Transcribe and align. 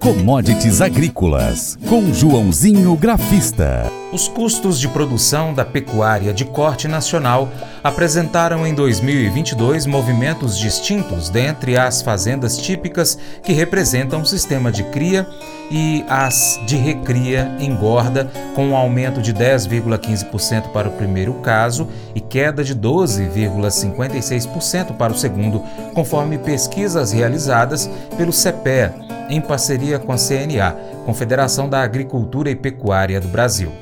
Commodities 0.00 0.80
Agrícolas, 0.80 1.78
com 1.86 2.12
Joãozinho 2.14 2.96
Grafista. 2.96 3.92
Os 4.10 4.28
custos 4.28 4.80
de 4.80 4.88
produção 4.88 5.52
da 5.52 5.62
pecuária 5.62 6.32
de 6.32 6.46
corte 6.46 6.88
nacional 6.88 7.50
apresentaram 7.84 8.66
em 8.66 8.72
2022 8.72 9.84
movimentos 9.84 10.58
distintos 10.58 11.28
dentre 11.28 11.76
as 11.76 12.00
fazendas 12.00 12.56
típicas 12.56 13.18
que 13.42 13.52
representam 13.52 14.22
o 14.22 14.26
sistema 14.26 14.72
de 14.72 14.84
cria 14.84 15.28
e 15.70 16.02
as 16.08 16.58
de 16.66 16.76
recria 16.76 17.54
engorda, 17.60 18.24
com 18.54 18.68
um 18.68 18.76
aumento 18.76 19.20
de 19.20 19.34
10,15% 19.34 20.72
para 20.72 20.88
o 20.88 20.92
primeiro 20.92 21.34
caso 21.34 21.86
e 22.14 22.22
queda 22.22 22.64
de 22.64 22.74
12,56% 22.74 24.96
para 24.96 25.12
o 25.12 25.16
segundo, 25.16 25.60
conforme 25.92 26.38
pesquisas 26.38 27.12
realizadas 27.12 27.90
pelo 28.16 28.32
CEPEA, 28.32 29.09
em 29.30 29.40
parceria 29.40 29.98
com 29.98 30.12
a 30.12 30.16
CNA, 30.16 30.76
Confederação 31.06 31.68
da 31.68 31.82
Agricultura 31.82 32.50
e 32.50 32.56
Pecuária 32.56 33.20
do 33.20 33.28
Brasil. 33.28 33.72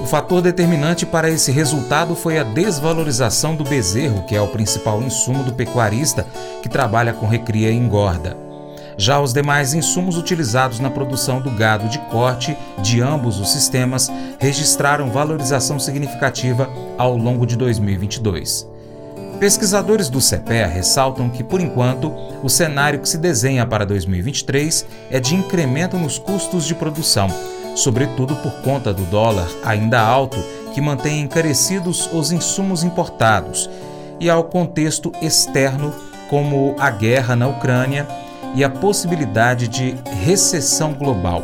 O 0.00 0.06
fator 0.06 0.40
determinante 0.40 1.04
para 1.04 1.30
esse 1.30 1.52
resultado 1.52 2.14
foi 2.14 2.38
a 2.38 2.42
desvalorização 2.42 3.54
do 3.54 3.62
bezerro, 3.62 4.24
que 4.24 4.34
é 4.34 4.40
o 4.40 4.48
principal 4.48 5.02
insumo 5.02 5.44
do 5.44 5.52
pecuarista 5.52 6.26
que 6.62 6.68
trabalha 6.68 7.12
com 7.12 7.26
recria 7.26 7.70
e 7.70 7.76
engorda. 7.76 8.36
Já 8.96 9.20
os 9.20 9.32
demais 9.32 9.74
insumos 9.74 10.16
utilizados 10.16 10.80
na 10.80 10.90
produção 10.90 11.40
do 11.40 11.50
gado 11.50 11.88
de 11.88 11.98
corte 12.10 12.56
de 12.78 13.00
ambos 13.00 13.40
os 13.40 13.50
sistemas 13.50 14.10
registraram 14.38 15.10
valorização 15.10 15.78
significativa 15.78 16.68
ao 16.98 17.16
longo 17.16 17.46
de 17.46 17.56
2022. 17.56 18.71
Pesquisadores 19.42 20.08
do 20.08 20.20
CEPEA 20.20 20.68
ressaltam 20.68 21.28
que, 21.28 21.42
por 21.42 21.60
enquanto, 21.60 22.12
o 22.44 22.48
cenário 22.48 23.00
que 23.00 23.08
se 23.08 23.18
desenha 23.18 23.66
para 23.66 23.84
2023 23.84 24.86
é 25.10 25.18
de 25.18 25.34
incremento 25.34 25.96
nos 25.96 26.16
custos 26.16 26.64
de 26.64 26.76
produção, 26.76 27.26
sobretudo 27.74 28.36
por 28.36 28.52
conta 28.62 28.94
do 28.94 29.02
dólar 29.06 29.48
ainda 29.64 30.00
alto 30.00 30.36
que 30.72 30.80
mantém 30.80 31.22
encarecidos 31.22 32.08
os 32.12 32.30
insumos 32.30 32.84
importados, 32.84 33.68
e 34.20 34.30
ao 34.30 34.44
contexto 34.44 35.10
externo, 35.20 35.92
como 36.30 36.76
a 36.78 36.88
guerra 36.88 37.34
na 37.34 37.48
Ucrânia 37.48 38.06
e 38.54 38.62
a 38.62 38.70
possibilidade 38.70 39.66
de 39.66 39.96
recessão 40.24 40.92
global. 40.92 41.42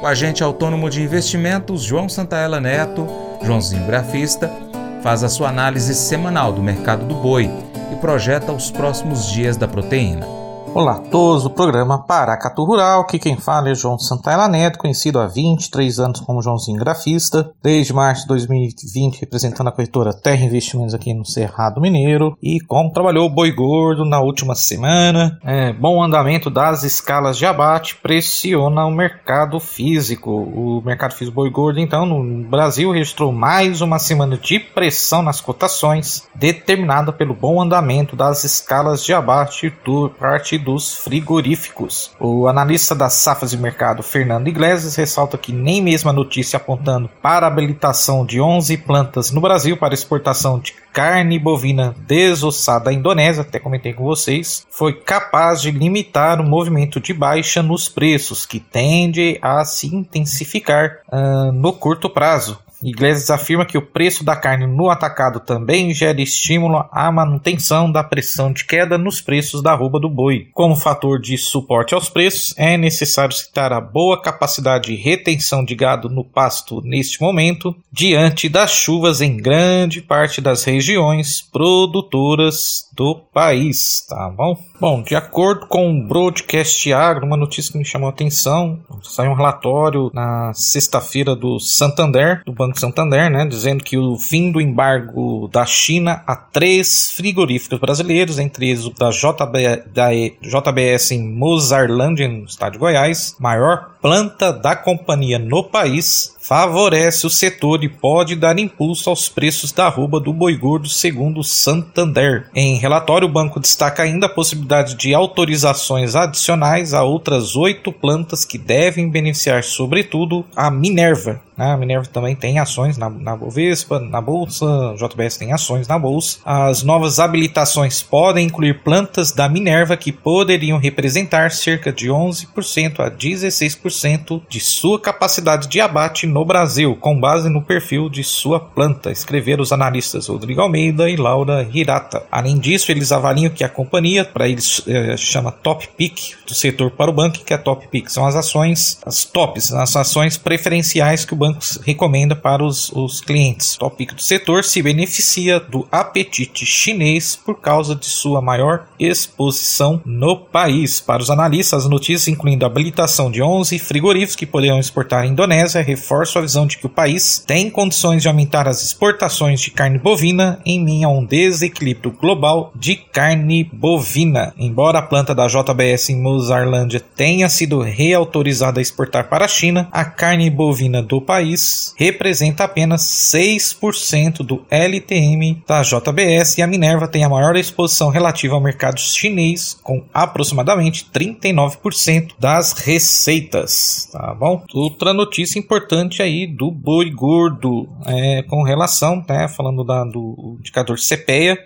O 0.00 0.06
agente 0.06 0.44
autônomo 0.44 0.88
de 0.88 1.02
investimentos 1.02 1.82
João 1.82 2.08
Santaella 2.08 2.60
Neto, 2.60 3.08
Joãozinho 3.42 3.88
Grafista, 3.88 4.67
faz 5.02 5.22
a 5.22 5.28
sua 5.28 5.48
análise 5.48 5.94
semanal 5.94 6.52
do 6.52 6.62
mercado 6.62 7.04
do 7.04 7.14
boi 7.14 7.50
e 7.92 7.96
projeta 7.96 8.52
os 8.52 8.70
próximos 8.70 9.30
dias 9.30 9.56
da 9.56 9.66
proteína. 9.66 10.37
Olá 10.78 10.92
a 10.92 10.98
todos 11.00 11.42
do 11.42 11.50
programa 11.50 12.06
Paracatu 12.06 12.62
Rural, 12.62 13.00
aqui 13.00 13.18
quem 13.18 13.36
fala 13.36 13.68
é 13.68 13.74
João 13.74 13.98
Santaella 13.98 14.46
Neto, 14.46 14.78
conhecido 14.78 15.18
há 15.18 15.26
23 15.26 15.98
anos 15.98 16.20
como 16.20 16.40
Joãozinho 16.40 16.78
Grafista, 16.78 17.50
desde 17.60 17.92
março 17.92 18.22
de 18.22 18.28
2020 18.28 19.18
representando 19.18 19.66
a 19.66 19.72
corretora 19.72 20.12
Terra 20.12 20.44
Investimentos 20.44 20.94
aqui 20.94 21.12
no 21.12 21.24
Cerrado 21.26 21.80
Mineiro 21.80 22.38
e 22.40 22.60
como 22.60 22.92
trabalhou 22.92 23.26
o 23.26 23.28
boi 23.28 23.50
gordo 23.50 24.04
na 24.04 24.20
última 24.20 24.54
semana, 24.54 25.36
é, 25.42 25.72
bom 25.72 26.00
andamento 26.00 26.48
das 26.48 26.84
escalas 26.84 27.36
de 27.36 27.44
abate 27.44 27.96
pressiona 27.96 28.86
o 28.86 28.92
mercado 28.92 29.58
físico. 29.58 30.30
O 30.30 30.80
mercado 30.86 31.12
físico 31.12 31.34
boi 31.34 31.50
gordo 31.50 31.80
então 31.80 32.06
no 32.06 32.48
Brasil 32.48 32.92
registrou 32.92 33.32
mais 33.32 33.80
uma 33.80 33.98
semana 33.98 34.36
de 34.36 34.60
pressão 34.60 35.24
nas 35.24 35.40
cotações, 35.40 36.22
determinada 36.36 37.12
pelo 37.12 37.34
bom 37.34 37.60
andamento 37.60 38.14
das 38.14 38.44
escalas 38.44 39.02
de 39.02 39.12
abate 39.12 39.72
por 39.84 40.10
parte 40.10 40.56
dos 40.68 40.94
frigoríficos. 40.94 42.10
O 42.20 42.46
analista 42.46 42.94
das 42.94 43.14
safras 43.14 43.52
de 43.52 43.56
mercado, 43.56 44.02
Fernando 44.02 44.48
Iglesias, 44.48 44.96
ressalta 44.96 45.38
que 45.38 45.50
nem 45.50 45.80
mesmo 45.80 46.10
a 46.10 46.12
notícia 46.12 46.58
apontando 46.58 47.08
para 47.22 47.46
a 47.46 47.48
habilitação 47.48 48.22
de 48.26 48.38
11 48.38 48.76
plantas 48.76 49.30
no 49.30 49.40
Brasil 49.40 49.78
para 49.78 49.94
exportação 49.94 50.58
de 50.58 50.74
carne 50.92 51.38
bovina 51.38 51.94
desossada 52.06 52.90
à 52.90 52.92
Indonésia, 52.92 53.40
até 53.40 53.58
comentei 53.58 53.94
com 53.94 54.04
vocês, 54.04 54.66
foi 54.70 54.92
capaz 54.92 55.62
de 55.62 55.70
limitar 55.70 56.38
o 56.38 56.44
movimento 56.44 57.00
de 57.00 57.14
baixa 57.14 57.62
nos 57.62 57.88
preços, 57.88 58.44
que 58.44 58.60
tende 58.60 59.38
a 59.40 59.64
se 59.64 59.86
intensificar 59.86 60.98
uh, 61.10 61.50
no 61.50 61.72
curto 61.72 62.10
prazo. 62.10 62.58
Iglesias 62.82 63.30
afirma 63.30 63.64
que 63.64 63.76
o 63.76 63.82
preço 63.82 64.24
da 64.24 64.36
carne 64.36 64.66
no 64.66 64.88
atacado 64.90 65.40
também 65.40 65.92
gera 65.92 66.20
estímulo 66.20 66.88
à 66.92 67.10
manutenção 67.10 67.90
da 67.90 68.04
pressão 68.04 68.52
de 68.52 68.64
queda 68.64 68.96
nos 68.96 69.20
preços 69.20 69.62
da 69.62 69.72
arroba 69.72 69.98
do 69.98 70.08
boi. 70.08 70.48
Como 70.52 70.76
fator 70.76 71.20
de 71.20 71.36
suporte 71.36 71.94
aos 71.94 72.08
preços, 72.08 72.54
é 72.56 72.76
necessário 72.76 73.34
citar 73.34 73.72
a 73.72 73.80
boa 73.80 74.20
capacidade 74.20 74.88
de 74.88 74.96
retenção 74.96 75.64
de 75.64 75.74
gado 75.74 76.08
no 76.08 76.24
pasto 76.24 76.80
neste 76.82 77.20
momento, 77.20 77.74
diante 77.92 78.48
das 78.48 78.70
chuvas 78.70 79.20
em 79.20 79.36
grande 79.36 80.00
parte 80.00 80.40
das 80.40 80.64
regiões 80.64 81.42
produtoras 81.42 82.87
do 82.98 83.14
país, 83.32 84.04
tá 84.08 84.28
bom? 84.28 84.58
Bom, 84.80 85.02
de 85.02 85.14
acordo 85.14 85.68
com 85.68 85.88
o 85.88 86.02
Broadcast 86.04 86.92
Agro, 86.92 87.24
uma 87.24 87.36
notícia 87.36 87.70
que 87.70 87.78
me 87.78 87.84
chamou 87.84 88.08
a 88.08 88.10
atenção, 88.10 88.80
saiu 89.04 89.30
um 89.30 89.36
relatório 89.36 90.10
na 90.12 90.52
sexta-feira 90.52 91.36
do 91.36 91.60
Santander, 91.60 92.42
do 92.44 92.52
Banco 92.52 92.78
Santander, 92.80 93.30
né, 93.30 93.46
dizendo 93.46 93.84
que 93.84 93.96
o 93.96 94.16
fim 94.18 94.50
do 94.50 94.60
embargo 94.60 95.48
da 95.52 95.64
China 95.64 96.24
a 96.26 96.34
três 96.34 97.12
frigoríficos 97.12 97.78
brasileiros, 97.78 98.36
entre 98.40 98.70
eles 98.70 98.84
o 98.84 98.90
da, 98.90 99.10
JB, 99.10 99.84
da 99.94 100.08
JBS 100.12 101.12
em 101.12 101.22
Mozarlândia, 101.22 102.26
no 102.26 102.46
estado 102.46 102.72
de 102.72 102.78
Goiás, 102.78 103.36
maior 103.38 103.92
planta 104.02 104.52
da 104.52 104.74
companhia 104.74 105.38
no 105.38 105.62
país, 105.62 106.36
favorece 106.48 107.26
o 107.26 107.30
setor 107.30 107.84
e 107.84 107.90
pode 107.90 108.34
dar 108.34 108.58
impulso 108.58 109.10
aos 109.10 109.28
preços 109.28 109.70
da 109.70 109.84
arroba 109.84 110.18
do 110.18 110.32
boi 110.32 110.56
gordo, 110.56 110.88
segundo 110.88 111.44
Santander. 111.44 112.48
Em 112.54 112.78
relatório, 112.78 113.28
o 113.28 113.30
banco 113.30 113.60
destaca 113.60 114.02
ainda 114.02 114.24
a 114.24 114.30
possibilidade 114.30 114.94
de 114.94 115.12
autorizações 115.12 116.16
adicionais 116.16 116.94
a 116.94 117.02
outras 117.02 117.54
oito 117.54 117.92
plantas 117.92 118.46
que 118.46 118.56
devem 118.56 119.10
beneficiar, 119.10 119.62
sobretudo, 119.62 120.42
a 120.56 120.70
Minerva, 120.70 121.38
né? 121.58 121.72
A 121.72 121.76
Minerva 121.76 122.06
também 122.06 122.36
tem 122.36 122.60
ações 122.60 122.96
na, 122.96 123.10
na 123.10 123.36
Bovespa, 123.36 123.98
na 123.98 124.20
Bolsa, 124.20 124.94
JBS 124.96 125.36
tem 125.36 125.52
ações 125.52 125.88
na 125.88 125.98
Bolsa. 125.98 126.38
As 126.44 126.84
novas 126.84 127.18
habilitações 127.18 128.00
podem 128.00 128.46
incluir 128.46 128.84
plantas 128.84 129.32
da 129.32 129.48
Minerva 129.48 129.96
que 129.96 130.12
poderiam 130.12 130.78
representar 130.78 131.50
cerca 131.50 131.92
de 131.92 132.08
11% 132.08 133.00
a 133.00 133.10
16% 133.10 134.40
de 134.48 134.60
sua 134.60 135.00
capacidade 135.00 135.66
de 135.66 135.80
abate 135.80 136.28
no 136.38 136.44
Brasil, 136.44 136.94
com 136.94 137.18
base 137.18 137.48
no 137.48 137.60
perfil 137.60 138.08
de 138.08 138.22
sua 138.22 138.60
planta, 138.60 139.10
escreveram 139.10 139.60
os 139.60 139.72
analistas 139.72 140.28
Rodrigo 140.28 140.60
Almeida 140.60 141.10
e 141.10 141.16
Laura 141.16 141.68
Hirata. 141.72 142.22
Além 142.30 142.56
disso, 142.58 142.92
eles 142.92 143.10
avaliam 143.10 143.50
que 143.50 143.64
a 143.64 143.68
companhia, 143.68 144.24
para 144.24 144.48
eles 144.48 144.80
é, 144.86 145.16
chama 145.16 145.50
Top 145.50 145.88
Pick 145.96 146.36
do 146.46 146.54
setor 146.54 146.92
para 146.92 147.10
o 147.10 147.14
banco, 147.14 147.44
que 147.44 147.52
é 147.52 147.58
Top 147.58 147.84
Pick, 147.88 148.08
são 148.08 148.24
as 148.24 148.36
ações, 148.36 149.00
as 149.04 149.24
tops, 149.24 149.72
as 149.72 149.96
ações 149.96 150.36
preferenciais 150.36 151.24
que 151.24 151.32
o 151.32 151.36
banco 151.36 151.58
recomenda 151.84 152.36
para 152.36 152.64
os, 152.64 152.92
os 152.92 153.20
clientes. 153.20 153.74
O 153.74 153.80
tópico 153.80 154.14
do 154.14 154.22
setor 154.22 154.62
se 154.62 154.80
beneficia 154.80 155.58
do 155.58 155.88
apetite 155.90 156.64
chinês 156.64 157.34
por 157.34 157.56
causa 157.56 157.96
de 157.96 158.06
sua 158.06 158.40
maior 158.40 158.86
exposição 158.96 160.00
no 160.04 160.36
país. 160.36 161.00
Para 161.00 161.20
os 161.20 161.30
analistas, 161.30 161.82
as 161.82 161.90
notícias 161.90 162.28
incluindo 162.28 162.64
a 162.64 162.68
habilitação 162.68 163.28
de 163.28 163.42
11 163.42 163.76
frigoríficos 163.80 164.36
que 164.36 164.46
poderão 164.46 164.78
exportar 164.78 165.24
à 165.24 165.26
Indonésia 165.26 165.82
reforçam 166.28 166.40
a 166.40 166.42
visão 166.42 166.66
de 166.66 166.78
que 166.78 166.86
o 166.86 166.90
país 166.90 167.42
tem 167.46 167.70
condições 167.70 168.22
de 168.22 168.28
aumentar 168.28 168.68
as 168.68 168.82
exportações 168.82 169.60
de 169.60 169.70
carne 169.70 169.98
bovina 169.98 170.60
em 170.64 170.82
meio 170.82 171.08
a 171.08 171.10
um 171.10 171.24
desequilíbrio 171.24 172.12
global 172.12 172.72
de 172.74 172.96
carne 172.96 173.64
bovina. 173.64 174.52
Embora 174.58 174.98
a 174.98 175.02
planta 175.02 175.34
da 175.34 175.46
JBS 175.46 176.10
em 176.10 176.20
Mozarlândia 176.20 177.00
tenha 177.00 177.48
sido 177.48 177.80
reautorizada 177.80 178.80
a 178.80 178.82
exportar 178.82 179.28
para 179.28 179.44
a 179.44 179.48
China, 179.48 179.88
a 179.90 180.04
carne 180.04 180.50
bovina 180.50 181.02
do 181.02 181.20
país 181.20 181.94
representa 181.96 182.64
apenas 182.64 183.02
6% 183.02 184.38
do 184.38 184.64
LTM 184.70 185.62
da 185.66 185.82
JBS 185.82 186.58
e 186.58 186.62
a 186.62 186.66
Minerva 186.66 187.08
tem 187.08 187.24
a 187.24 187.28
maior 187.28 187.56
exposição 187.56 188.10
relativa 188.10 188.54
ao 188.54 188.60
mercado 188.60 189.00
chinês, 189.00 189.78
com 189.82 190.04
aproximadamente 190.12 191.06
39% 191.12 192.32
das 192.38 192.72
receitas. 192.72 194.08
Tá 194.12 194.34
bom? 194.34 194.64
Outra 194.74 195.12
notícia 195.12 195.58
importante 195.58 196.07
aí 196.22 196.46
do 196.46 196.70
boi 196.70 197.10
gordo 197.10 197.88
é, 198.06 198.42
com 198.42 198.62
relação, 198.62 199.24
né, 199.28 199.48
falando 199.48 199.84
da, 199.84 200.04
do 200.04 200.56
indicador 200.58 200.96
CPEA, 200.98 201.58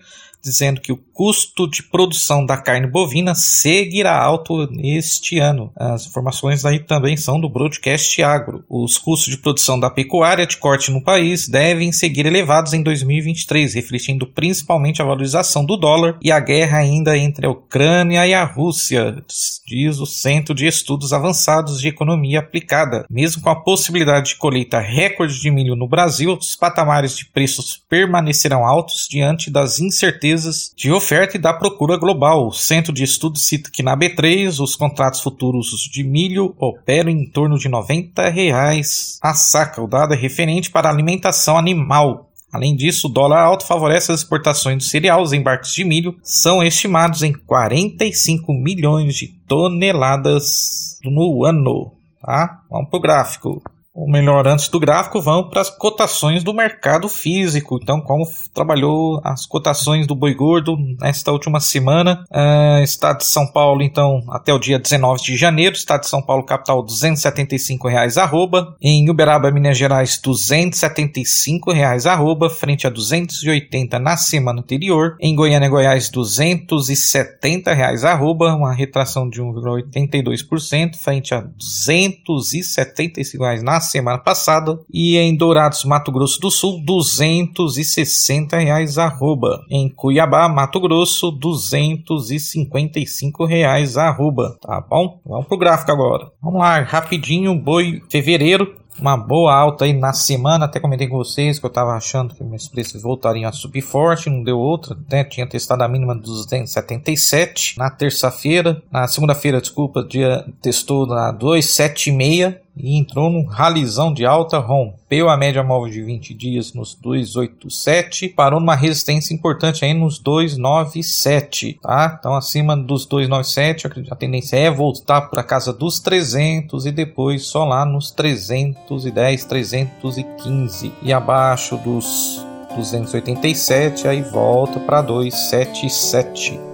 dizendo 0.43 0.81
que 0.81 0.93
o 0.93 0.97
custo 0.97 1.71
de 1.71 1.83
produção 1.83 2.45
da 2.45 2.57
carne 2.57 2.87
bovina 2.87 3.35
seguirá 3.35 4.19
alto 4.19 4.69
este 4.83 5.39
ano. 5.39 5.71
As 5.77 6.07
informações 6.07 6.65
aí 6.65 6.81
também 6.81 7.17
são 7.17 7.41
do 7.41 7.49
broadcast 7.49 8.21
agro. 8.23 8.65
Os 8.69 8.99
custos 8.99 9.31
de 9.33 9.39
produção 9.39 9.79
da 9.79 9.89
pecuária 9.89 10.47
de 10.47 10.57
corte 10.57 10.91
no 10.91 11.03
país 11.03 11.49
devem 11.49 11.93
seguir 11.93 12.27
elevados 12.27 12.73
em 12.73 12.83
2023, 12.83 13.75
refletindo 13.75 14.27
principalmente 14.27 15.01
a 15.01 15.05
valorização 15.05 15.65
do 15.65 15.77
dólar 15.77 16.19
e 16.21 16.33
a 16.33 16.41
guerra 16.41 16.79
ainda 16.79 17.17
entre 17.17 17.47
a 17.47 17.51
Ucrânia 17.51 18.27
e 18.27 18.35
a 18.35 18.45
Rússia, 18.45 19.23
diz 19.67 19.99
o 19.99 20.07
Centro 20.07 20.55
de 20.55 20.67
Estudos 20.67 21.13
Avançados 21.13 21.81
de 21.81 21.89
Economia 21.89 22.41
Aplicada. 22.41 23.07
Mesmo 23.09 23.43
com 23.43 23.51
a 23.51 23.63
possibilidade 23.63 24.31
de 24.31 24.37
colheita 24.37 24.81
recorde 24.81 25.41
de 25.41 25.51
milho 25.51 25.77
no 25.77 25.89
Brasil, 25.89 26.33
os 26.33 26.57
patamares 26.57 27.17
de 27.17 27.27
preços 27.27 27.81
permanecerão 27.89 28.67
altos 28.67 29.07
diante 29.09 29.51
das 29.51 29.79
incertezas 29.79 30.32
de 30.77 30.91
oferta 30.93 31.37
e 31.37 31.41
da 31.41 31.53
procura 31.53 31.97
global. 31.97 32.47
O 32.47 32.53
Centro 32.53 32.93
de 32.93 33.05
Estudos 33.05 33.47
cita 33.47 33.71
que 33.71 33.83
na 33.83 33.97
B3 33.97 34.63
os 34.63 34.77
contratos 34.77 35.21
futuros 35.21 35.71
de 35.91 36.03
milho 36.03 36.55
operam 36.59 37.11
em 37.11 37.29
torno 37.29 37.59
de 37.59 37.69
90 37.69 38.29
reais 38.29 39.19
a 39.23 39.35
saca. 39.35 39.83
O 39.83 39.87
dado 39.87 40.15
é 40.15 40.17
referente 40.17 40.71
para 40.71 40.89
alimentação 40.89 41.59
animal. 41.59 42.31
Além 42.53 42.77
disso, 42.77 43.09
o 43.09 43.11
dólar 43.11 43.43
alto 43.43 43.67
favorece 43.67 44.13
as 44.13 44.21
exportações 44.21 44.77
do 44.77 44.83
cereal. 44.83 45.23
Os 45.23 45.33
embarques 45.33 45.73
de 45.73 45.85
milho 45.85 46.17
são 46.23 46.63
estimados 46.63 47.23
em 47.23 47.33
45 47.33 48.53
milhões 48.53 49.15
de 49.15 49.29
toneladas 49.49 50.99
no 51.03 51.45
ano. 51.45 51.93
Tá? 52.21 52.61
Vamos 52.71 52.91
para 52.91 52.99
o 52.99 53.01
gráfico 53.01 53.63
ou 53.95 54.11
melhor, 54.11 54.47
antes 54.47 54.69
do 54.69 54.81
gráfico, 54.81 55.21
vamos 55.21 55.51
para 55.51 55.61
as 55.61 55.69
cotações 55.69 56.43
do 56.43 56.55
mercado 56.55 57.11
físico. 57.11 57.79
Então, 57.83 58.01
como 58.01 58.25
trabalhou 58.55 59.21
as 59.23 59.45
cotações 59.45 60.07
do 60.07 60.15
boi 60.15 60.35
gordo 60.35 60.79
nesta 60.99 61.31
última 61.31 61.61
semana, 61.61 62.25
uh, 62.31 62.83
Estado 62.83 63.19
de 63.19 63.27
São 63.27 63.47
Paulo, 63.47 63.83
então, 63.83 64.23
até 64.31 64.53
o 64.53 64.59
dia 64.59 64.79
19 64.79 65.23
de 65.23 65.37
janeiro, 65.37 65.75
Estado 65.75 66.01
de 66.01 66.09
São 66.09 66.23
Paulo, 66.23 66.47
capital, 66.47 66.83
275 66.83 67.87
reais 67.87 68.17
arroba. 68.17 68.75
Em 68.81 69.11
Uberaba, 69.11 69.51
Minas 69.51 69.77
Gerais, 69.77 70.19
275 70.19 71.71
reais 71.71 72.07
arroba, 72.07 72.49
frente 72.49 72.87
a 72.87 72.91
280 72.91 73.99
na 73.99 74.17
semana 74.17 74.61
anterior. 74.61 75.17
Em 75.21 75.37
Goiânia, 75.37 75.69
Goiás, 75.69 76.09
270 76.09 77.75
reais 77.75 78.05
arroba, 78.05 78.55
uma 78.55 78.73
retração 78.73 79.29
de 79.29 79.43
1,82%, 79.43 80.97
frente 80.97 81.35
a 81.35 81.43
275 81.43 83.45
reais 83.45 83.63
na 83.63 83.82
semana 83.83 84.19
passada 84.19 84.81
e 84.93 85.17
em 85.19 85.37
Dourados, 85.37 85.85
Mato 85.85 86.11
Grosso 86.11 86.41
do 86.41 86.51
Sul, 86.51 86.83
260 86.85 88.59
reais 88.59 88.97
arroba. 88.97 89.65
Em 89.71 89.89
Cuiabá, 89.89 90.49
Mato 90.49 90.81
Grosso, 90.81 91.31
255 91.31 93.45
reais 93.45 93.97
arroba. 93.97 94.57
Tá 94.61 94.81
bom? 94.81 95.21
Vamos 95.27 95.47
pro 95.47 95.59
gráfico 95.59 95.93
agora. 95.93 96.33
Vamos 96.43 96.61
lá, 96.61 96.81
rapidinho, 96.81 97.55
boi 97.55 98.03
fevereiro 98.09 98.83
uma 98.99 99.17
boa 99.17 99.55
alta 99.55 99.85
aí 99.85 99.93
na 99.93 100.13
semana. 100.13 100.67
Até 100.67 100.81
comentei 100.81 101.09
com 101.09 101.17
vocês 101.17 101.59
que 101.59 101.65
eu 101.65 101.69
estava 101.69 101.93
achando 101.93 102.35
que 102.35 102.45
meus 102.45 102.69
preços 102.69 103.03
voltariam 103.03 103.49
a 103.49 103.53
subir 103.53 103.83
forte, 103.83 104.31
não 104.31 104.43
deu 104.43 104.59
outra. 104.59 104.97
Né? 105.11 105.25
Tinha 105.25 105.47
testado 105.47 105.83
a 105.83 105.89
mínima 105.89 106.15
dos 106.15 106.47
277 106.47 107.79
na 107.79 107.91
terça-feira. 107.91 108.83
Na 108.91 109.07
segunda-feira, 109.09 109.61
desculpa, 109.61 110.05
dia 110.05 110.45
testou 110.61 111.07
na 111.07 111.33
276 111.33 112.57
e 112.77 112.97
entrou 112.97 113.31
num 113.31 113.45
ralizão 113.45 114.13
de 114.13 114.25
alta, 114.25 114.59
rompeu 114.59 115.29
a 115.29 115.37
média 115.37 115.63
móvel 115.63 115.93
de 115.93 116.03
20 116.03 116.35
dias 116.35 116.73
nos 116.73 116.95
287, 116.95 118.29
parou 118.31 118.59
numa 118.61 118.75
resistência 118.75 119.35
importante 119.35 119.85
aí 119.85 119.93
nos 119.93 120.19
297, 120.19 121.79
tá? 121.83 122.17
Então 122.19 122.35
acima 122.35 122.77
dos 122.77 123.05
297, 123.07 123.89
a 124.11 124.17
tendência 124.17 124.57
é 124.57 124.71
voltar 124.71 125.23
para 125.23 125.43
casa 125.43 125.73
dos 125.73 126.01
300 126.01 126.87
e 126.87 126.93
depois 126.93 127.45
só 127.45 127.65
lá 127.65 127.85
nos 127.85 128.11
310, 128.11 129.45
315 129.45 130.93
e 131.03 131.13
abaixo 131.13 131.77
dos 131.77 132.45
287 132.75 134.09
aí 134.09 134.23
volta 134.23 134.81
para 134.81 135.03
277. 135.03 136.72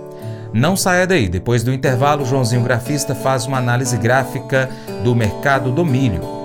Não 0.53 0.77
saia 0.77 1.07
daí, 1.07 1.29
depois 1.29 1.63
do 1.63 1.73
intervalo, 1.73 2.25
Joãozinho 2.25 2.63
Grafista 2.63 3.15
faz 3.15 3.47
uma 3.47 3.59
análise 3.59 3.97
gráfica 3.97 4.71
do 5.05 5.15
mercado 5.15 5.71
do 5.71 5.85
milho. 5.85 6.39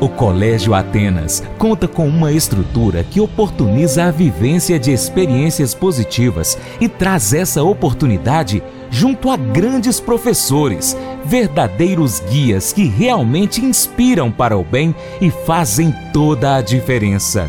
O 0.00 0.08
Colégio 0.08 0.74
Atenas 0.74 1.42
conta 1.58 1.88
com 1.88 2.06
uma 2.06 2.30
estrutura 2.30 3.02
que 3.02 3.20
oportuniza 3.20 4.04
a 4.04 4.10
vivência 4.12 4.78
de 4.78 4.92
experiências 4.92 5.74
positivas 5.74 6.56
e 6.80 6.88
traz 6.88 7.32
essa 7.32 7.64
oportunidade 7.64 8.62
junto 8.90 9.28
a 9.28 9.36
grandes 9.36 9.98
professores, 9.98 10.96
verdadeiros 11.24 12.20
guias 12.20 12.72
que 12.72 12.86
realmente 12.86 13.64
inspiram 13.64 14.30
para 14.30 14.56
o 14.56 14.62
bem 14.62 14.94
e 15.20 15.30
fazem 15.30 15.92
toda 16.12 16.54
a 16.54 16.62
diferença. 16.62 17.48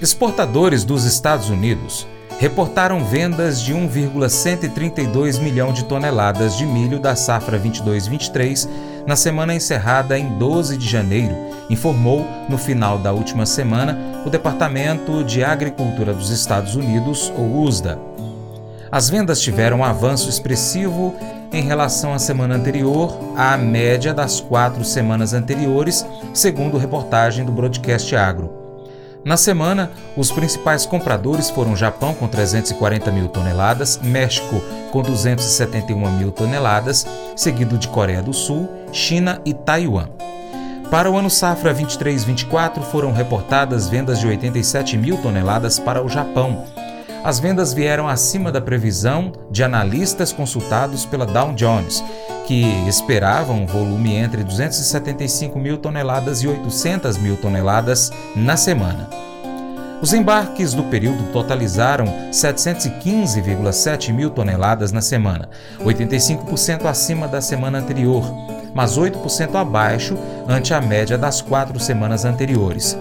Exportadores 0.00 0.84
dos 0.84 1.04
Estados 1.04 1.50
Unidos 1.50 2.06
reportaram 2.38 3.04
vendas 3.04 3.60
de 3.60 3.74
1,132 3.74 5.40
milhão 5.40 5.72
de 5.72 5.84
toneladas 5.86 6.56
de 6.56 6.64
milho 6.64 7.00
da 7.00 7.16
safra 7.16 7.58
22-23 7.58 8.68
na 9.08 9.16
semana 9.16 9.52
encerrada 9.52 10.16
em 10.16 10.38
12 10.38 10.76
de 10.76 10.88
janeiro, 10.88 11.34
informou 11.68 12.24
no 12.48 12.56
final 12.56 12.96
da 12.96 13.12
última 13.12 13.44
semana 13.44 14.22
o 14.24 14.30
Departamento 14.30 15.24
de 15.24 15.42
Agricultura 15.42 16.14
dos 16.14 16.30
Estados 16.30 16.76
Unidos, 16.76 17.32
ou 17.36 17.64
USDA. 17.64 17.98
As 18.92 19.10
vendas 19.10 19.40
tiveram 19.40 19.78
um 19.78 19.84
avanço 19.84 20.28
expressivo 20.28 21.12
em 21.52 21.62
relação 21.62 22.14
à 22.14 22.20
semana 22.20 22.54
anterior, 22.54 23.18
à 23.36 23.56
média 23.56 24.14
das 24.14 24.40
quatro 24.40 24.84
semanas 24.84 25.32
anteriores, 25.32 26.06
segundo 26.32 26.78
reportagem 26.78 27.44
do 27.44 27.50
Broadcast 27.50 28.14
Agro. 28.14 28.67
Na 29.24 29.36
semana, 29.36 29.90
os 30.16 30.30
principais 30.30 30.86
compradores 30.86 31.50
foram 31.50 31.76
Japão 31.76 32.14
com 32.14 32.28
340 32.28 33.10
mil 33.10 33.28
toneladas, 33.28 33.98
México 34.02 34.62
com 34.92 35.02
271 35.02 36.10
mil 36.12 36.30
toneladas, 36.30 37.06
seguido 37.36 37.76
de 37.76 37.88
Coreia 37.88 38.22
do 38.22 38.32
Sul, 38.32 38.68
China 38.92 39.40
e 39.44 39.52
Taiwan. 39.52 40.08
Para 40.90 41.10
o 41.10 41.18
ano 41.18 41.28
safra 41.28 41.74
23-24 41.74 42.80
foram 42.80 43.12
reportadas 43.12 43.88
vendas 43.88 44.20
de 44.20 44.26
87 44.26 44.96
mil 44.96 45.18
toneladas 45.18 45.78
para 45.78 46.02
o 46.02 46.08
Japão. 46.08 46.64
As 47.24 47.40
vendas 47.40 47.72
vieram 47.72 48.08
acima 48.08 48.52
da 48.52 48.60
previsão 48.60 49.32
de 49.50 49.64
analistas 49.64 50.32
consultados 50.32 51.04
pela 51.04 51.26
Dow 51.26 51.52
Jones, 51.52 52.02
que 52.46 52.62
esperavam 52.88 53.62
um 53.62 53.66
volume 53.66 54.14
entre 54.14 54.44
275 54.44 55.58
mil 55.58 55.78
toneladas 55.78 56.42
e 56.42 56.48
800 56.48 57.18
mil 57.18 57.36
toneladas 57.36 58.10
na 58.36 58.56
semana. 58.56 59.10
Os 60.00 60.12
embarques 60.12 60.74
do 60.74 60.84
período 60.84 61.32
totalizaram 61.32 62.06
715,7 62.30 64.12
mil 64.12 64.30
toneladas 64.30 64.92
na 64.92 65.00
semana, 65.00 65.48
85% 65.80 66.84
acima 66.84 67.26
da 67.26 67.40
semana 67.40 67.78
anterior, 67.78 68.24
mas 68.72 68.96
8% 68.96 69.56
abaixo 69.56 70.16
ante 70.46 70.72
a 70.72 70.80
média 70.80 71.18
das 71.18 71.40
quatro 71.42 71.80
semanas 71.80 72.24
anteriores. 72.24 72.96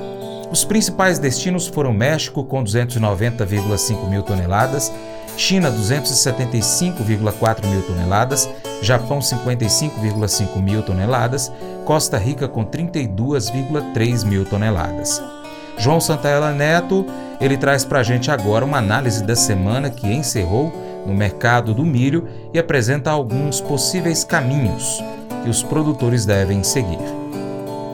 Os 0.51 0.63
principais 0.63 1.19
destinos 1.19 1.67
foram 1.67 1.93
México, 1.93 2.43
com 2.43 2.63
290,5 2.63 4.09
mil 4.09 4.23
toneladas, 4.23 4.91
China 5.35 5.71
275,4 5.71 7.65
mil 7.65 7.81
toneladas, 7.83 8.49
Japão 8.81 9.19
55,5 9.19 10.61
mil 10.61 10.81
toneladas, 10.81 11.51
Costa 11.85 12.17
Rica 12.17 12.47
com 12.47 12.65
32,3 12.65 14.25
mil 14.25 14.45
toneladas. 14.45 15.21
João 15.77 15.99
Santaella 15.99 16.51
Neto, 16.51 17.05
ele 17.39 17.57
traz 17.57 17.83
para 17.83 17.99
a 17.99 18.03
gente 18.03 18.31
agora 18.31 18.65
uma 18.65 18.79
análise 18.79 19.23
da 19.23 19.35
semana 19.35 19.89
que 19.89 20.07
encerrou 20.07 20.73
no 21.05 21.13
mercado 21.13 21.73
do 21.73 21.85
milho 21.85 22.27
e 22.53 22.57
apresenta 22.57 23.11
alguns 23.11 23.61
possíveis 23.61 24.23
caminhos 24.23 25.03
que 25.43 25.49
os 25.49 25.61
produtores 25.61 26.25
devem 26.25 26.63
seguir. 26.63 27.26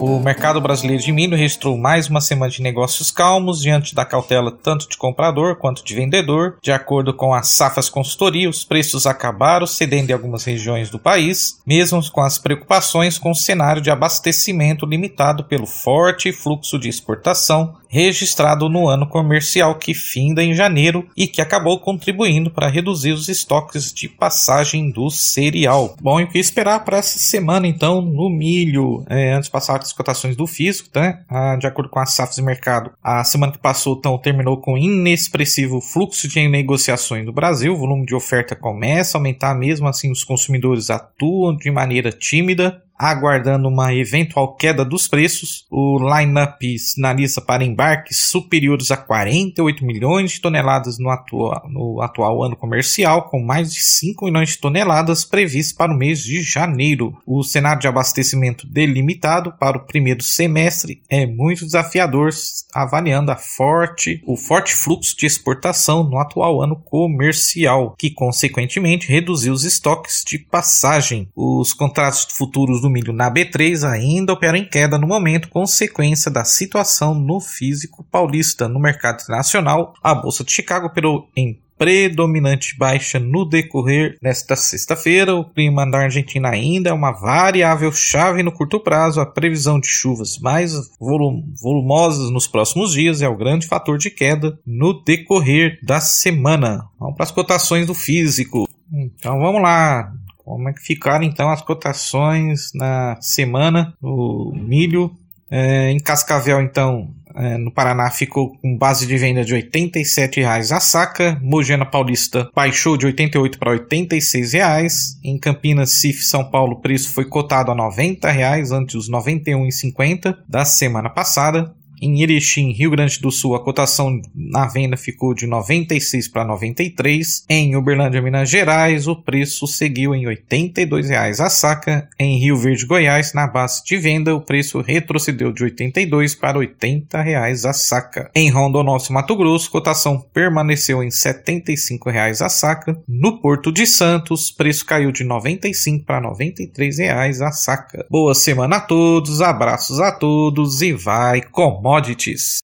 O 0.05 0.19
mercado 0.19 0.59
brasileiro 0.59 1.01
de 1.01 1.13
milho 1.13 1.37
registrou 1.37 1.77
mais 1.77 2.09
uma 2.09 2.19
semana 2.19 2.51
de 2.51 2.61
negócios 2.61 3.09
calmos 3.09 3.61
diante 3.61 3.95
da 3.95 4.03
cautela 4.03 4.51
tanto 4.51 4.89
de 4.89 4.97
comprador 4.97 5.55
quanto 5.55 5.81
de 5.81 5.95
vendedor. 5.95 6.57
De 6.61 6.73
acordo 6.73 7.13
com 7.13 7.33
a 7.33 7.41
Safas 7.41 7.87
Consultoria, 7.87 8.49
os 8.49 8.65
preços 8.65 9.07
acabaram 9.07 9.65
cedendo 9.65 10.09
em 10.09 10.13
algumas 10.13 10.43
regiões 10.43 10.89
do 10.89 10.99
país, 10.99 11.57
mesmo 11.65 12.03
com 12.11 12.19
as 12.19 12.37
preocupações 12.37 13.17
com 13.17 13.31
o 13.31 13.35
cenário 13.35 13.81
de 13.81 13.89
abastecimento 13.89 14.85
limitado 14.85 15.45
pelo 15.45 15.65
forte 15.65 16.33
fluxo 16.33 16.77
de 16.77 16.89
exportação 16.89 17.77
registrado 17.93 18.67
no 18.67 18.87
ano 18.87 19.05
comercial 19.05 19.75
que 19.75 19.93
finda 19.93 20.43
em 20.43 20.55
janeiro 20.55 21.07
e 21.15 21.27
que 21.27 21.39
acabou 21.39 21.79
contribuindo 21.79 22.49
para 22.49 22.67
reduzir 22.67 23.11
os 23.11 23.29
estoques 23.29 23.93
de 23.93 24.09
passagem 24.09 24.89
do 24.89 25.11
cereal. 25.11 25.95
Bom, 26.01 26.19
e 26.19 26.23
o 26.23 26.27
que 26.27 26.39
esperar 26.39 26.83
para 26.83 26.97
essa 26.97 27.19
semana 27.19 27.67
então 27.67 28.01
no 28.01 28.31
milho? 28.31 29.05
É, 29.07 29.33
antes 29.33 29.45
de 29.45 29.51
passar 29.51 29.77
as 29.93 29.97
cotações 29.97 30.35
do 30.35 30.47
físico, 30.47 30.89
né? 30.95 31.23
Ah, 31.29 31.55
de 31.55 31.67
acordo 31.67 31.89
com 31.89 31.99
a 31.99 32.05
SAFs 32.05 32.35
de 32.35 32.41
mercado, 32.41 32.91
a 33.01 33.23
semana 33.23 33.51
que 33.51 33.59
passou 33.59 33.95
então 33.97 34.17
terminou 34.17 34.59
com 34.59 34.77
inexpressivo 34.77 35.79
fluxo 35.79 36.27
de 36.27 36.47
negociações 36.47 37.25
no 37.25 37.31
Brasil, 37.31 37.73
o 37.73 37.77
volume 37.77 38.05
de 38.05 38.15
oferta 38.15 38.55
começa 38.55 39.17
a 39.17 39.19
aumentar 39.19 39.53
mesmo 39.53 39.87
assim 39.87 40.11
os 40.11 40.23
consumidores 40.23 40.89
atuam 40.89 41.55
de 41.55 41.69
maneira 41.69 42.11
tímida 42.11 42.81
aguardando 42.97 43.67
uma 43.67 43.93
eventual 43.93 44.55
queda 44.55 44.85
dos 44.85 45.07
preços. 45.07 45.65
O 45.69 45.97
line-up 45.99 46.79
sinaliza 46.79 47.41
para 47.41 47.63
embarques 47.63 48.25
superiores 48.25 48.91
a 48.91 48.97
48 48.97 49.85
milhões 49.85 50.31
de 50.31 50.41
toneladas 50.41 50.97
no 50.99 51.09
atual, 51.09 51.67
no 51.69 52.01
atual 52.01 52.43
ano 52.43 52.55
comercial, 52.55 53.29
com 53.29 53.43
mais 53.43 53.73
de 53.73 53.81
5 53.81 54.25
milhões 54.25 54.49
de 54.49 54.57
toneladas 54.59 55.25
previstos 55.25 55.75
para 55.75 55.93
o 55.93 55.97
mês 55.97 56.23
de 56.23 56.41
janeiro. 56.41 57.17
O 57.25 57.43
cenário 57.43 57.81
de 57.81 57.87
abastecimento 57.87 58.67
delimitado 58.67 59.53
para 59.59 59.77
o 59.77 59.85
primeiro 59.85 60.23
semestre 60.23 61.01
é 61.09 61.25
muito 61.25 61.65
desafiador, 61.65 62.29
avaliando 62.73 63.31
a 63.31 63.35
forte, 63.35 64.21
o 64.25 64.37
forte 64.37 64.73
fluxo 64.73 65.15
de 65.17 65.25
exportação 65.25 66.03
no 66.03 66.17
atual 66.17 66.61
ano 66.61 66.75
comercial, 66.75 67.95
que 67.97 68.11
consequentemente 68.11 69.07
reduziu 69.07 69.53
os 69.53 69.63
estoques 69.63 70.23
de 70.25 70.37
passagem. 70.37 71.27
Os 71.35 71.73
contratos 71.73 72.27
futuros 72.29 72.81
do 72.81 72.89
milho 72.93 73.11
na 73.11 73.31
B3 73.31 73.83
ainda 73.89 74.33
operam 74.33 74.57
em 74.57 74.65
queda 74.65 74.97
no 74.97 75.07
momento, 75.07 75.49
consequência 75.49 76.31
da 76.31 76.45
situação 76.45 77.15
no 77.15 77.39
físico 77.39 78.03
paulista. 78.03 78.69
No 78.69 78.79
mercado 78.79 79.21
internacional, 79.21 79.93
a 80.01 80.13
Bolsa 80.13 80.43
de 80.43 80.51
Chicago 80.51 80.87
operou 80.87 81.27
em 81.35 81.59
predominante 81.77 82.77
baixa 82.77 83.19
no 83.19 83.43
decorrer 83.43 84.17
desta 84.21 84.55
sexta-feira. 84.55 85.35
O 85.35 85.43
clima 85.43 85.89
da 85.89 85.99
Argentina 85.99 86.49
ainda 86.49 86.89
é 86.89 86.93
uma 86.93 87.11
variável 87.11 87.91
chave 87.91 88.43
no 88.43 88.51
curto 88.51 88.79
prazo. 88.79 89.19
A 89.19 89.25
previsão 89.25 89.79
de 89.79 89.87
chuvas 89.87 90.39
mais 90.39 90.73
volum 90.99 91.43
volumosas 91.61 92.29
nos 92.29 92.47
próximos 92.47 92.93
dias 92.93 93.21
é 93.21 93.27
o 93.27 93.35
grande 93.35 93.67
fator 93.67 93.97
de 93.97 94.09
queda 94.09 94.57
no 94.65 95.03
decorrer 95.03 95.79
da 95.83 95.99
semana. 95.99 96.85
Vamos 96.99 97.15
para 97.15 97.25
as 97.25 97.31
cotações 97.31 97.87
do 97.87 97.93
físico. 97.93 98.67
Então 98.93 99.39
vamos 99.39 99.61
lá. 99.61 100.13
Como 100.43 100.69
é 100.69 100.73
que 100.73 100.81
ficaram 100.81 101.23
então 101.23 101.49
as 101.49 101.61
cotações 101.61 102.71
na 102.73 103.17
semana? 103.21 103.93
O 104.01 104.51
milho 104.53 105.15
é, 105.55 105.91
em 105.91 105.99
Cascavel, 105.99 106.61
então, 106.61 107.13
é, 107.35 107.57
no 107.59 107.71
Paraná, 107.71 108.09
ficou 108.09 108.57
com 108.57 108.75
base 108.75 109.05
de 109.05 109.15
venda 109.15 109.45
de 109.45 109.53
R$ 109.53 109.61
87,00 109.61 110.75
a 110.75 110.79
saca. 110.79 111.39
Mogena 111.43 111.85
Paulista 111.85 112.49
baixou 112.55 112.97
de 112.97 113.05
R$ 113.05 113.11
88 113.11 113.59
para 113.59 113.73
R$ 113.73 113.79
86,00. 113.81 115.19
Em 115.23 115.37
Campinas, 115.37 115.91
Cif, 115.91 116.23
São 116.23 116.43
Paulo, 116.43 116.73
o 116.73 116.81
preço 116.81 117.13
foi 117.13 117.25
cotado 117.25 117.71
a 117.71 117.75
R$ 117.75 117.81
90,00 117.81 118.71
antes 118.71 118.95
dos 118.95 119.07
R$ 119.07 119.15
91,50 119.15 120.37
da 120.49 120.65
semana 120.65 121.09
passada. 121.09 121.71
Em 122.03 122.21
Erechim, 122.21 122.73
Rio 122.73 122.91
Grande 122.91 123.17
do 123.21 123.31
Sul, 123.31 123.55
a 123.55 123.63
cotação 123.63 124.21
na 124.35 124.67
venda 124.67 124.97
ficou 124.97 125.33
de 125.33 125.47
96 125.47 126.27
para 126.27 126.43
93. 126.43 127.45
Em 127.49 127.77
Uberlândia, 127.77 128.21
Minas 128.21 128.49
Gerais, 128.49 129.07
o 129.07 129.15
preço 129.15 129.65
seguiu 129.67 130.13
em 130.13 130.27
R$ 130.27 130.35
82,00 130.35 131.39
a 131.39 131.49
saca. 131.49 132.09
Em 132.19 132.37
Rio 132.37 132.57
Verde, 132.57 132.85
Goiás, 132.85 133.33
na 133.33 133.47
base 133.47 133.85
de 133.85 133.95
venda, 133.95 134.35
o 134.35 134.41
preço 134.41 134.81
retrocedeu 134.81 135.53
de 135.53 135.63
82 135.63 136.35
para 136.35 136.59
R$ 136.59 136.67
80,00 136.67 137.69
a 137.69 137.71
saca. 137.71 138.29
Em 138.35 138.49
Rondonópolis, 138.49 139.07
Mato 139.07 139.37
Grosso, 139.37 139.71
cotação 139.71 140.19
permaneceu 140.33 141.01
em 141.01 141.05
R$ 141.05 141.11
75,00 141.11 142.45
a 142.45 142.49
saca. 142.49 143.01
No 143.07 143.39
Porto 143.39 143.71
de 143.71 143.87
Santos, 143.87 144.51
preço 144.51 144.85
caiu 144.85 145.09
de 145.13 145.23
95 145.23 146.03
para 146.03 146.19
R$ 146.19 146.35
93,00 146.35 147.47
a 147.47 147.51
saca. 147.53 148.05
Boa 148.09 148.35
semana 148.35 148.75
a 148.75 148.81
todos, 148.81 149.41
abraços 149.41 150.01
a 150.01 150.11
todos 150.11 150.81
e 150.81 150.91
vai 150.91 151.41
com 151.41 151.81
commodities. 151.93 152.63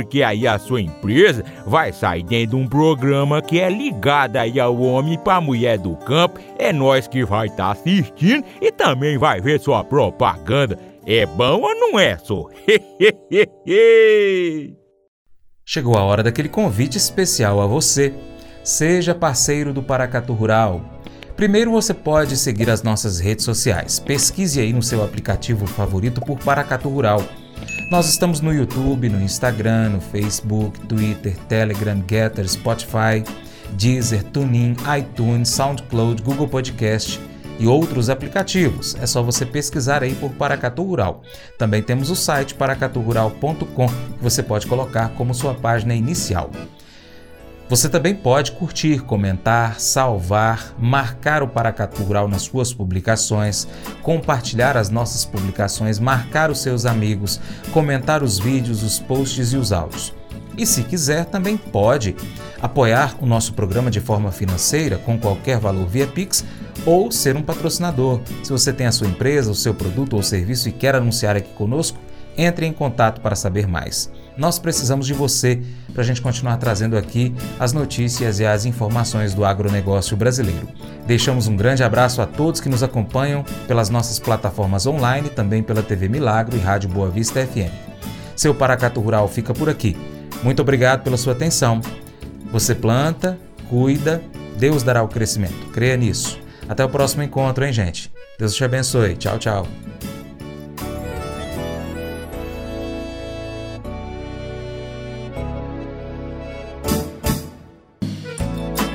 porque 0.00 0.22
aí 0.22 0.46
a 0.46 0.58
sua 0.58 0.80
empresa 0.80 1.44
vai 1.66 1.92
sair 1.92 2.22
dentro 2.22 2.56
de 2.56 2.56
um 2.56 2.66
programa 2.66 3.42
que 3.42 3.60
é 3.60 3.68
ligado 3.68 4.36
aí 4.36 4.58
ao 4.58 4.80
homem 4.80 5.18
para 5.18 5.42
mulher 5.42 5.78
do 5.78 5.94
campo. 5.94 6.40
É 6.58 6.72
nós 6.72 7.06
que 7.06 7.22
vai 7.22 7.48
estar 7.48 7.66
tá 7.66 7.72
assistindo 7.72 8.42
e 8.62 8.72
também 8.72 9.18
vai 9.18 9.42
ver 9.42 9.60
sua 9.60 9.84
propaganda. 9.84 10.78
É 11.06 11.26
bom 11.26 11.60
ou 11.60 11.74
não 11.74 11.98
é, 11.98 12.16
só? 12.16 12.46
Chegou 15.66 15.98
a 15.98 16.02
hora 16.02 16.22
daquele 16.22 16.48
convite 16.48 16.96
especial 16.96 17.60
a 17.60 17.66
você. 17.66 18.14
Seja 18.64 19.14
parceiro 19.14 19.74
do 19.74 19.82
Paracatu 19.82 20.32
Rural. 20.32 20.80
Primeiro 21.36 21.70
você 21.70 21.92
pode 21.92 22.38
seguir 22.38 22.70
as 22.70 22.82
nossas 22.82 23.18
redes 23.18 23.44
sociais. 23.44 23.98
Pesquise 23.98 24.60
aí 24.60 24.72
no 24.72 24.82
seu 24.82 25.04
aplicativo 25.04 25.66
favorito 25.66 26.22
por 26.22 26.38
Paracatu 26.38 26.88
Rural. 26.88 27.22
Nós 27.90 28.08
estamos 28.08 28.40
no 28.40 28.54
YouTube, 28.54 29.08
no 29.08 29.20
Instagram, 29.20 29.88
no 29.88 30.00
Facebook, 30.00 30.78
Twitter, 30.86 31.36
Telegram, 31.48 32.00
Getter, 32.08 32.48
Spotify, 32.48 33.24
Deezer, 33.72 34.22
TuneIn, 34.22 34.76
iTunes, 34.96 35.48
SoundCloud, 35.48 36.22
Google 36.22 36.46
Podcast 36.46 37.20
e 37.58 37.66
outros 37.66 38.08
aplicativos. 38.08 38.94
É 39.00 39.06
só 39.06 39.24
você 39.24 39.44
pesquisar 39.44 40.04
aí 40.04 40.14
por 40.14 40.30
Paracatu 40.30 40.84
Rural. 40.84 41.22
Também 41.58 41.82
temos 41.82 42.10
o 42.10 42.16
site 42.16 42.54
paracaturural.com 42.54 43.88
que 43.88 44.22
você 44.22 44.40
pode 44.40 44.68
colocar 44.68 45.08
como 45.14 45.34
sua 45.34 45.54
página 45.54 45.92
inicial. 45.92 46.48
Você 47.70 47.88
também 47.88 48.16
pode 48.16 48.50
curtir, 48.50 48.98
comentar, 48.98 49.78
salvar, 49.78 50.74
marcar 50.76 51.40
o 51.40 51.46
Paracatu 51.46 52.02
Rural 52.02 52.26
nas 52.26 52.42
suas 52.42 52.74
publicações, 52.74 53.68
compartilhar 54.02 54.76
as 54.76 54.90
nossas 54.90 55.24
publicações, 55.24 56.00
marcar 56.00 56.50
os 56.50 56.60
seus 56.60 56.84
amigos, 56.84 57.40
comentar 57.72 58.24
os 58.24 58.40
vídeos, 58.40 58.82
os 58.82 58.98
posts 58.98 59.52
e 59.52 59.56
os 59.56 59.70
áudios. 59.70 60.12
E 60.58 60.66
se 60.66 60.82
quiser, 60.82 61.26
também 61.26 61.56
pode 61.56 62.16
apoiar 62.60 63.14
o 63.20 63.24
nosso 63.24 63.54
programa 63.54 63.88
de 63.88 64.00
forma 64.00 64.32
financeira 64.32 64.98
com 64.98 65.16
qualquer 65.16 65.60
valor 65.60 65.86
via 65.86 66.08
Pix 66.08 66.44
ou 66.84 67.12
ser 67.12 67.36
um 67.36 67.42
patrocinador. 67.42 68.20
Se 68.42 68.50
você 68.50 68.72
tem 68.72 68.88
a 68.88 68.92
sua 68.92 69.06
empresa, 69.06 69.48
o 69.48 69.54
seu 69.54 69.74
produto 69.74 70.16
ou 70.16 70.24
serviço 70.24 70.68
e 70.68 70.72
quer 70.72 70.96
anunciar 70.96 71.36
aqui 71.36 71.52
conosco, 71.54 72.00
entre 72.36 72.66
em 72.66 72.72
contato 72.72 73.20
para 73.20 73.36
saber 73.36 73.68
mais. 73.68 74.10
Nós 74.40 74.58
precisamos 74.58 75.06
de 75.06 75.12
você 75.12 75.60
para 75.92 76.00
a 76.00 76.04
gente 76.04 76.22
continuar 76.22 76.56
trazendo 76.56 76.96
aqui 76.96 77.34
as 77.58 77.74
notícias 77.74 78.40
e 78.40 78.46
as 78.46 78.64
informações 78.64 79.34
do 79.34 79.44
agronegócio 79.44 80.16
brasileiro. 80.16 80.66
Deixamos 81.06 81.46
um 81.46 81.54
grande 81.54 81.82
abraço 81.82 82.22
a 82.22 82.26
todos 82.26 82.58
que 82.58 82.68
nos 82.70 82.82
acompanham 82.82 83.44
pelas 83.68 83.90
nossas 83.90 84.18
plataformas 84.18 84.86
online, 84.86 85.28
também 85.28 85.62
pela 85.62 85.82
TV 85.82 86.08
Milagro 86.08 86.56
e 86.56 86.58
Rádio 86.58 86.88
Boa 86.88 87.10
Vista 87.10 87.46
FM. 87.46 87.70
Seu 88.34 88.54
Paracato 88.54 88.98
Rural 88.98 89.28
fica 89.28 89.52
por 89.52 89.68
aqui. 89.68 89.94
Muito 90.42 90.62
obrigado 90.62 91.02
pela 91.02 91.18
sua 91.18 91.34
atenção. 91.34 91.82
Você 92.50 92.74
planta, 92.74 93.38
cuida, 93.68 94.22
Deus 94.56 94.82
dará 94.82 95.02
o 95.02 95.08
crescimento. 95.08 95.70
Creia 95.70 95.98
nisso. 95.98 96.40
Até 96.66 96.82
o 96.82 96.88
próximo 96.88 97.22
encontro, 97.22 97.62
hein, 97.62 97.74
gente? 97.74 98.10
Deus 98.38 98.54
te 98.54 98.64
abençoe. 98.64 99.16
Tchau, 99.16 99.38
tchau. 99.38 99.89